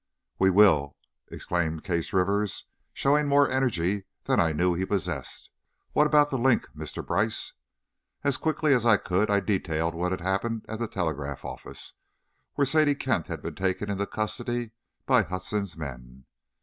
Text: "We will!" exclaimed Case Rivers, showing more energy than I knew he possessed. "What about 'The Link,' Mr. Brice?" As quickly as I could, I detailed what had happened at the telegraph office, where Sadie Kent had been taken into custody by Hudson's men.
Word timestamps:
"We 0.39 0.49
will!" 0.49 0.97
exclaimed 1.29 1.83
Case 1.83 2.11
Rivers, 2.11 2.65
showing 2.91 3.27
more 3.27 3.47
energy 3.47 4.05
than 4.23 4.39
I 4.39 4.51
knew 4.51 4.73
he 4.73 4.83
possessed. 4.83 5.51
"What 5.93 6.07
about 6.07 6.31
'The 6.31 6.39
Link,' 6.39 6.65
Mr. 6.75 7.05
Brice?" 7.05 7.53
As 8.23 8.35
quickly 8.37 8.73
as 8.73 8.83
I 8.83 8.97
could, 8.97 9.29
I 9.29 9.39
detailed 9.41 9.93
what 9.93 10.11
had 10.11 10.21
happened 10.21 10.65
at 10.67 10.79
the 10.79 10.87
telegraph 10.87 11.45
office, 11.45 11.99
where 12.55 12.65
Sadie 12.65 12.95
Kent 12.95 13.27
had 13.27 13.43
been 13.43 13.53
taken 13.53 13.91
into 13.91 14.07
custody 14.07 14.71
by 15.05 15.21
Hudson's 15.21 15.77
men. 15.77 16.25